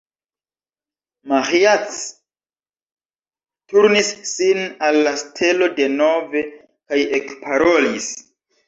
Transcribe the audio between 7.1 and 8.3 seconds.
ekparolis.